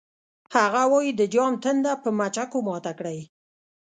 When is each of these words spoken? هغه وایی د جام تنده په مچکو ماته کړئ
هغه 0.55 0.81
وایی 0.91 1.11
د 1.15 1.21
جام 1.33 1.53
تنده 1.63 1.93
په 2.03 2.09
مچکو 2.17 2.59
ماته 2.67 2.91
کړئ 2.99 3.19